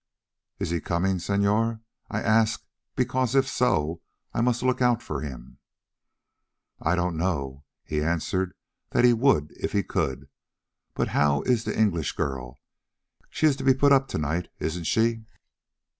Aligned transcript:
"Is 0.57 0.71
he 0.71 0.81
coming, 0.81 1.19
senor? 1.19 1.79
I 2.09 2.23
ask 2.23 2.65
because, 2.95 3.35
if 3.35 3.47
so, 3.47 4.01
I 4.33 4.41
must 4.41 4.63
look 4.63 4.81
out 4.81 4.99
for 5.03 5.21
him." 5.21 5.59
"I 6.81 6.95
don't 6.95 7.15
know: 7.15 7.65
he 7.83 8.01
answered 8.01 8.55
that 8.89 9.05
he 9.05 9.13
would 9.13 9.51
if 9.51 9.73
he 9.73 9.83
could. 9.83 10.27
But 10.95 11.09
how 11.09 11.43
is 11.43 11.65
the 11.65 11.77
English 11.79 12.13
girl? 12.13 12.59
She 13.29 13.45
is 13.45 13.55
to 13.57 13.63
be 13.63 13.75
put 13.75 13.91
up 13.91 14.07
to 14.07 14.17
night, 14.17 14.47
isn't 14.59 14.85
she?" 14.85 15.25